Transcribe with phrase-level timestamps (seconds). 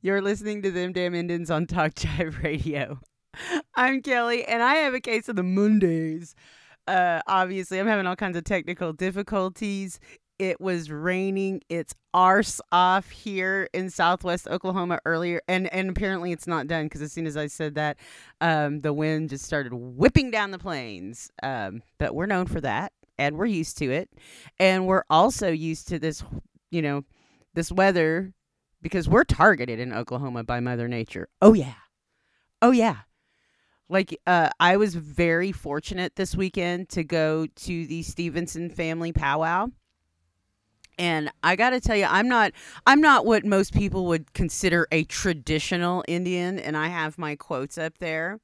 [0.00, 3.00] You're listening to Them Damn Indians on Talk Jive Radio.
[3.74, 6.36] I'm Kelly, and I have a case of the Mondays.
[6.86, 9.98] Uh, obviously, I'm having all kinds of technical difficulties.
[10.38, 11.62] It was raining.
[11.68, 17.02] It's arse off here in Southwest Oklahoma earlier, and and apparently it's not done because
[17.02, 17.98] as soon as I said that,
[18.40, 21.28] um, the wind just started whipping down the plains.
[21.42, 24.10] Um, but we're known for that, and we're used to it,
[24.60, 26.22] and we're also used to this,
[26.70, 27.02] you know,
[27.54, 28.32] this weather
[28.82, 31.28] because we're targeted in Oklahoma by Mother Nature.
[31.40, 31.74] Oh yeah,
[32.62, 32.96] oh yeah.
[33.88, 39.68] Like uh, I was very fortunate this weekend to go to the Stevenson family powwow
[40.98, 42.52] and I got to tell you I'm not
[42.86, 47.78] I'm not what most people would consider a traditional Indian and I have my quotes
[47.78, 48.40] up there.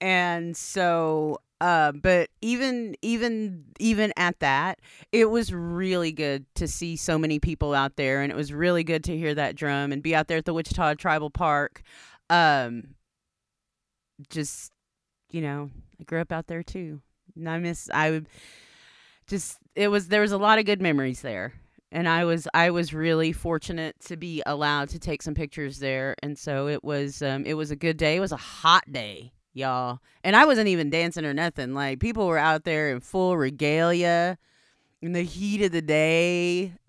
[0.00, 4.80] And so uh, but even even even at that,
[5.12, 8.84] it was really good to see so many people out there, and it was really
[8.84, 11.82] good to hear that drum and be out there at the Wichita Tribal Park.
[12.30, 12.94] Um,
[14.30, 14.72] just
[15.30, 17.00] you know, I grew up out there too,
[17.36, 18.28] and I miss I would
[19.26, 21.54] just it was there was a lot of good memories there
[21.90, 26.14] and I was I was really fortunate to be allowed to take some pictures there,
[26.22, 28.16] and so it was um, it was a good day.
[28.16, 31.74] It was a hot day, y'all, and I wasn't even dancing or nothing.
[31.74, 34.38] Like people were out there in full regalia
[35.00, 36.72] in the heat of the day.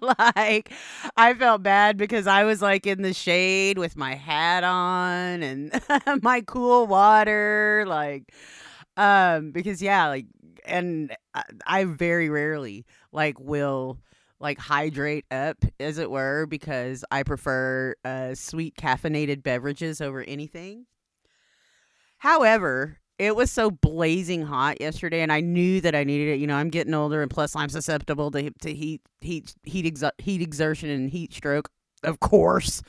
[0.00, 0.72] like
[1.16, 5.80] I felt bad because I was like in the shade with my hat on and
[6.22, 8.32] my cool water, like
[8.96, 10.26] um because yeah, like
[10.64, 13.98] and I, I very rarely like will
[14.40, 20.86] like hydrate up as it were because I prefer uh, sweet caffeinated beverages over anything.
[22.26, 26.40] However, it was so blazing hot yesterday and I knew that I needed it.
[26.40, 30.10] You know, I'm getting older and plus I'm susceptible to to heat heat heat exo-
[30.18, 31.70] heat exertion and heat stroke,
[32.02, 32.82] of course.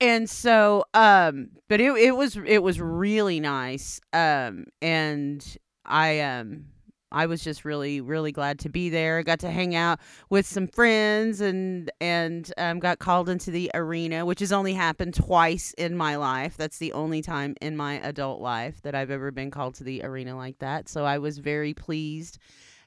[0.00, 4.00] And so um but it it was it was really nice.
[4.14, 5.44] Um and
[5.84, 6.68] I um
[7.10, 9.18] I was just really, really glad to be there.
[9.18, 9.98] I got to hang out
[10.28, 15.14] with some friends and and um, got called into the arena, which has only happened
[15.14, 16.56] twice in my life.
[16.56, 20.02] That's the only time in my adult life that I've ever been called to the
[20.02, 20.88] arena like that.
[20.88, 22.38] So I was very pleased,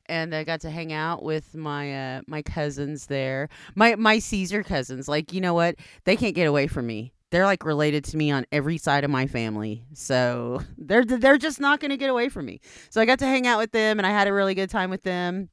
[0.05, 4.63] and I got to hang out with my uh, my cousins there, my my Caesar
[4.63, 5.07] cousins.
[5.07, 8.29] Like you know what, they can't get away from me they're like related to me
[8.29, 9.85] on every side of my family.
[9.93, 12.59] So they're they're just not going to get away from me.
[12.89, 14.89] So I got to hang out with them and I had a really good time
[14.89, 15.49] with them.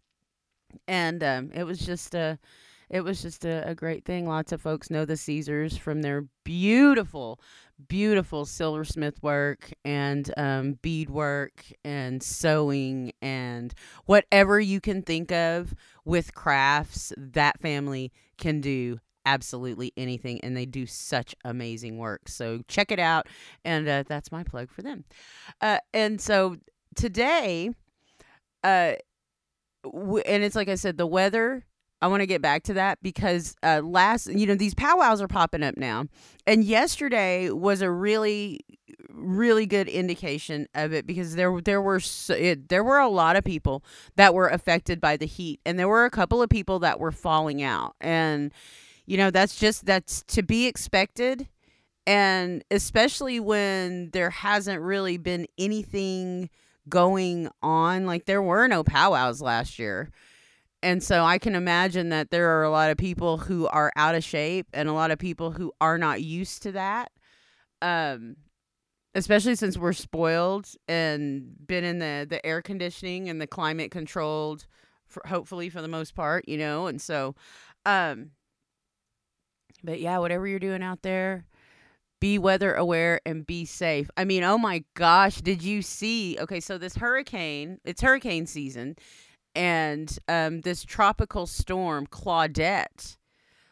[0.87, 2.39] And um, it was just a
[2.91, 4.27] it was just a, a great thing.
[4.27, 7.39] Lots of folks know the Caesars from their beautiful,
[7.87, 13.75] beautiful silversmith work and um, bead work and sewing and
[14.07, 15.75] whatever you can think of
[16.07, 17.13] with crafts.
[17.19, 22.29] That family can do absolutely anything and they do such amazing work.
[22.29, 23.27] So check it out
[23.65, 25.05] and uh, that's my plug for them.
[25.61, 26.57] Uh, and so
[26.97, 27.71] today
[28.65, 28.95] uh
[29.85, 31.65] w- and it's like i said the weather
[32.01, 35.27] I want to get back to that because uh, last, you know, these powwows are
[35.29, 36.07] popping up now,
[36.47, 38.61] and yesterday was a really,
[39.11, 43.35] really good indication of it because there there were so, it, there were a lot
[43.35, 43.83] of people
[44.15, 47.11] that were affected by the heat, and there were a couple of people that were
[47.11, 48.53] falling out, and
[49.09, 51.49] you know that's just that's to be expected.
[52.07, 56.49] And especially when there hasn't really been anything
[56.89, 60.11] going on like there were no powwows last year.
[60.83, 64.15] And so i can imagine that there are a lot of people who are out
[64.15, 67.11] of shape and a lot of people who are not used to that.
[67.83, 68.37] Um
[69.15, 74.67] especially since we're spoiled and been in the the air conditioning and the climate controlled
[75.07, 76.87] for hopefully for the most part you know?
[76.87, 77.35] And so
[77.87, 78.33] um
[79.83, 81.45] but yeah, whatever you're doing out there,
[82.21, 84.11] be weather aware and be safe.
[84.17, 86.37] I mean, oh my gosh, did you see?
[86.41, 88.97] Okay, so this hurricane, it's hurricane season,
[89.55, 93.17] and um, this tropical storm, Claudette,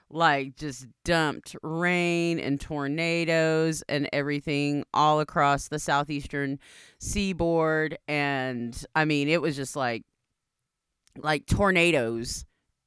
[0.09, 6.59] like just dumped rain and tornadoes and everything all across the southeastern
[7.01, 7.99] seaboard.
[8.07, 10.05] And I mean, it was just like,
[11.19, 12.46] like tornadoes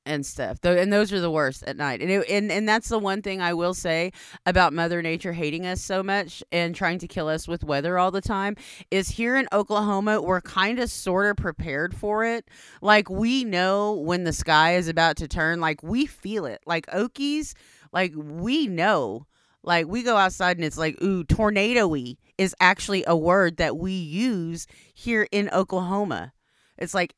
[0.10, 0.58] and stuff.
[0.64, 2.02] and those are the worst at night.
[2.02, 4.12] And, it, and and that's the one thing I will say
[4.46, 8.12] about Mother Nature hating us so much and trying to kill us with weather all
[8.12, 8.56] the time
[8.92, 12.48] is here in Oklahoma we're kind of sort of prepared for it.
[12.82, 15.60] Like we know when the sky is about to turn.
[15.60, 16.62] Like we feel it.
[16.66, 17.54] Like Okies,
[17.92, 19.26] like we know.
[19.62, 23.92] Like we go outside and it's like ooh tornado-y is actually a word that we
[23.92, 26.34] use here in Oklahoma.
[26.78, 27.14] It's like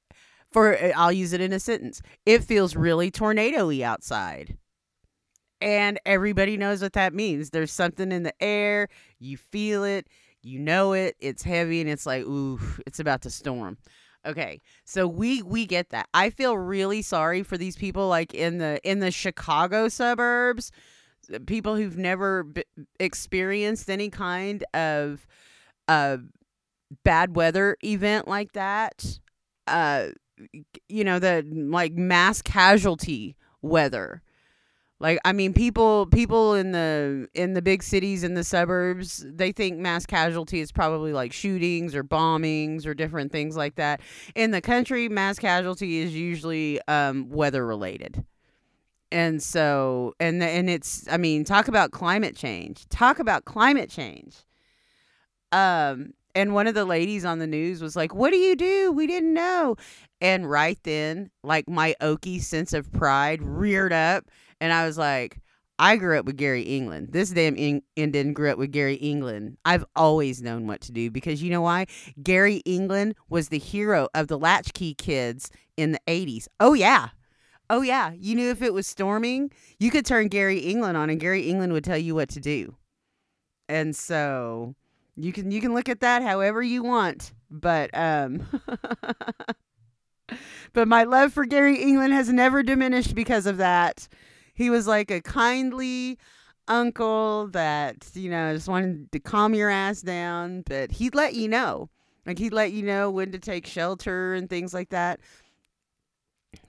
[0.52, 2.02] for uh, I'll use it in a sentence.
[2.26, 4.58] It feels really tornado-y outside.
[5.60, 7.52] And everybody knows what that means.
[7.52, 8.88] There's something in the air,
[9.20, 10.08] you feel it,
[10.42, 13.78] you know it, it's heavy, and it's like, ooh, it's about to storm.
[14.26, 16.08] Okay, so we we get that.
[16.14, 20.72] I feel really sorry for these people, like in the in the Chicago suburbs,
[21.48, 22.64] people who've never b-
[23.00, 25.26] experienced any kind of
[25.88, 26.18] uh
[27.04, 29.20] bad weather event like that.
[29.68, 30.10] Uh,
[30.88, 34.22] you know the like mass casualty weather
[35.02, 39.52] like I mean people people in the in the big cities in the suburbs, they
[39.52, 44.00] think mass casualty is probably like shootings or bombings or different things like that.
[44.36, 48.24] In the country, mass casualty is usually um, weather related.
[49.12, 52.88] And so and and it's I mean, talk about climate change.
[52.90, 54.36] Talk about climate change.
[55.52, 58.92] Um and one of the ladies on the news was like, "What do you do?
[58.92, 59.76] We didn't know."
[60.22, 64.26] And right then, like my Okie sense of pride reared up
[64.62, 65.40] and I was like,
[65.80, 67.10] I grew up with Gary England.
[67.12, 69.58] This damn in- Indian grew up with Gary England.
[69.66, 71.88] I've always known what to do because you know why?
[72.22, 76.48] Gary England was the hero of the Latchkey Kids in the 80s.
[76.60, 77.10] Oh, yeah.
[77.72, 78.12] Oh, yeah.
[78.16, 79.50] You knew if it was storming,
[79.80, 82.76] you could turn Gary England on and Gary England would tell you what to do.
[83.68, 84.76] And so
[85.24, 87.34] you can you can look at that however you want.
[87.50, 88.48] But um
[90.74, 94.08] but my love for Gary England has never diminished because of that.
[94.54, 96.18] He was like a kindly
[96.68, 101.48] uncle that, you know, just wanted to calm your ass down, but he'd let you
[101.48, 101.90] know.
[102.26, 105.20] Like he'd let you know when to take shelter and things like that.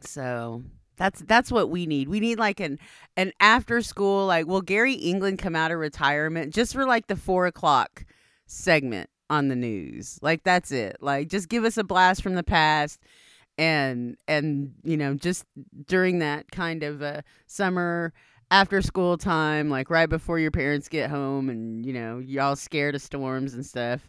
[0.01, 0.63] So
[0.97, 2.09] that's that's what we need.
[2.09, 2.79] We need like an
[3.17, 7.17] an after school like will Gary England come out of retirement just for like the
[7.17, 8.05] four o'clock
[8.53, 10.19] segment on the news.
[10.23, 10.97] Like that's it.
[11.01, 13.01] Like just give us a blast from the past
[13.59, 15.45] and and you know just
[15.87, 18.13] during that kind of uh, summer
[18.51, 22.95] after school time like right before your parents get home and you know y'all scared
[22.95, 24.09] of storms and stuff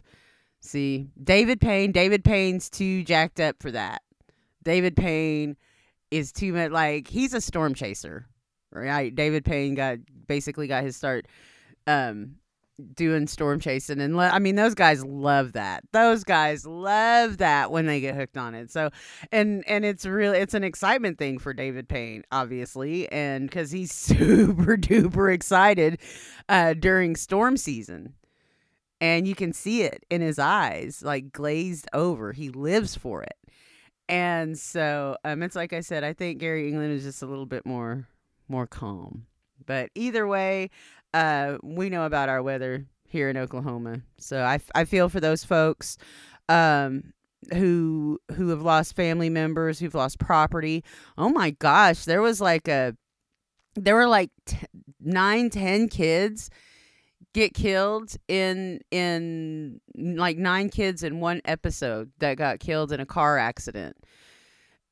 [0.60, 4.02] see david payne david payne's too jacked up for that
[4.62, 5.56] david payne
[6.10, 8.26] is too much like he's a storm chaser
[8.72, 11.26] right david payne got basically got his start
[11.86, 12.36] um
[12.94, 15.84] doing storm chasing and le- I mean those guys love that.
[15.92, 18.70] Those guys love that when they get hooked on it.
[18.70, 18.90] So
[19.30, 23.92] and and it's really it's an excitement thing for David Payne obviously and cuz he's
[23.94, 26.00] super duper excited
[26.48, 28.14] uh during storm season.
[29.00, 32.32] And you can see it in his eyes like glazed over.
[32.32, 33.36] He lives for it.
[34.08, 37.46] And so um it's like I said I think Gary England is just a little
[37.46, 38.08] bit more
[38.48, 39.26] more calm.
[39.66, 40.70] But either way,
[41.12, 44.00] uh, we know about our weather here in Oklahoma.
[44.18, 45.96] So I, I feel for those folks
[46.48, 47.12] um,
[47.52, 50.84] who who have lost family members, who've lost property.
[51.16, 52.96] Oh my gosh, there was like a
[53.76, 54.58] there were like t-
[55.00, 56.50] nine, ten kids
[57.32, 63.06] get killed in in like nine kids in one episode that got killed in a
[63.06, 63.96] car accident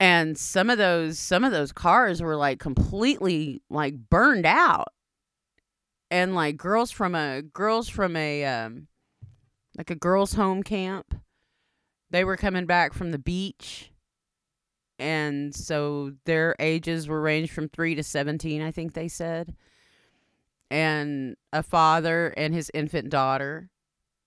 [0.03, 4.89] and some of those some of those cars were like completely like burned out.
[6.11, 8.89] And like girls from a girls from a um
[9.79, 11.15] like a girls home camp
[12.11, 13.93] they were coming back from the beach.
[14.99, 19.55] And so their ages were ranged from 3 to 17 i think they said.
[20.69, 23.71] And a father and his infant daughter.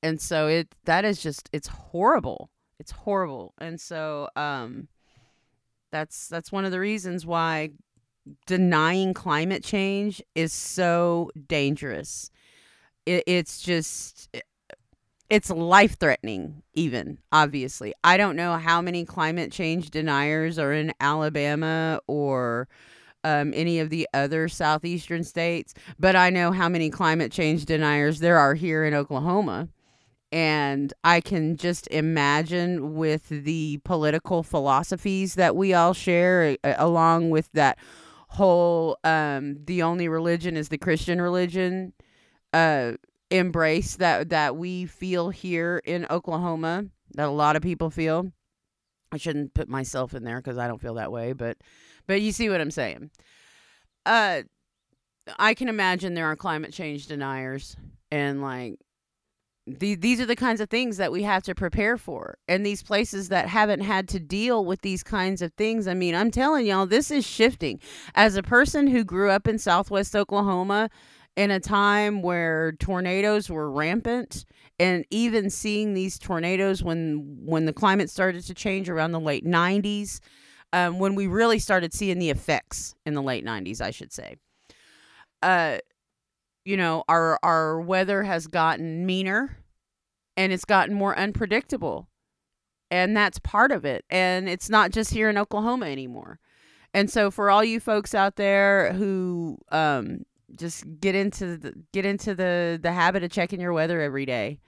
[0.02, 2.50] And so it that is just it's horrible.
[2.80, 3.54] It's horrible.
[3.58, 4.88] And so um
[5.96, 7.70] that's that's one of the reasons why
[8.46, 12.32] denying climate change is so dangerous.
[13.06, 14.30] It, it's just
[15.30, 20.94] it's life threatening even obviously i don't know how many climate change deniers are in
[21.00, 22.68] alabama or
[23.24, 28.20] um, any of the other southeastern states but i know how many climate change deniers
[28.20, 29.68] there are here in oklahoma
[30.32, 37.52] and i can just imagine with the political philosophies that we all share along with
[37.54, 37.78] that
[38.36, 41.94] whole um the only religion is the Christian religion
[42.54, 42.92] uh
[43.32, 48.32] embrace that that we feel here in Oklahoma that a lot of people feel.
[49.12, 51.58] I shouldn't put myself in there cuz I don't feel that way, but
[52.08, 53.10] but you see what I'm saying.
[54.06, 54.42] Uh
[55.40, 57.78] I can imagine there are climate change deniers
[58.12, 58.80] and like
[59.68, 62.38] the, these are the kinds of things that we have to prepare for.
[62.48, 66.14] And these places that haven't had to deal with these kinds of things, I mean,
[66.16, 67.80] I'm telling y'all, this is shifting.
[68.14, 70.90] As a person who grew up in Southwest Oklahoma
[71.36, 74.46] in a time where tornadoes were rampant,
[74.80, 79.46] and even seeing these tornadoes when when the climate started to change around the late
[79.46, 80.20] 90s,
[80.74, 84.36] um, when we really started seeing the effects in the late 90s, I should say.
[85.42, 85.78] uh
[86.66, 89.58] you know, our our weather has gotten meaner
[90.36, 92.10] and it's gotten more unpredictable.
[92.92, 94.06] And that's part of it.
[94.10, 96.40] And it's not just here in Oklahoma anymore.
[96.94, 102.06] And so for all you folks out there who um just get into the get
[102.06, 104.60] into the the habit of checking your weather every day.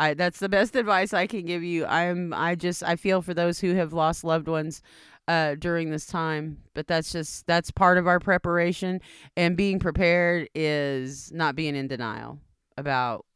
[0.00, 1.86] I that's the best advice I can give you.
[1.86, 4.82] I'm I just I feel for those who have lost loved ones
[5.28, 6.58] uh, during this time.
[6.74, 9.00] But that's just that's part of our preparation,
[9.36, 12.38] and being prepared is not being in denial
[12.76, 13.26] about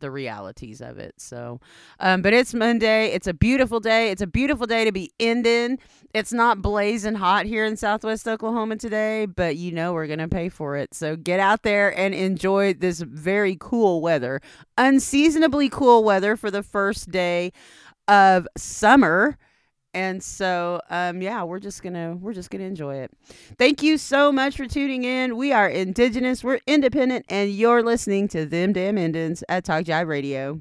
[0.00, 1.14] the realities of it.
[1.18, 1.60] So,
[2.00, 3.06] um, but it's Monday.
[3.06, 4.10] It's a beautiful day.
[4.10, 5.78] It's a beautiful day to be ending.
[6.14, 10.48] It's not blazing hot here in Southwest Oklahoma today, but you know we're gonna pay
[10.48, 10.94] for it.
[10.94, 14.40] So get out there and enjoy this very cool weather,
[14.76, 17.52] unseasonably cool weather for the first day
[18.08, 19.36] of summer
[19.94, 23.10] and so um yeah we're just gonna we're just gonna enjoy it.
[23.58, 25.36] Thank you so much for tuning in.
[25.36, 30.06] We are indigenous we're independent and you're listening to them damn indians at talk jive
[30.06, 30.60] radio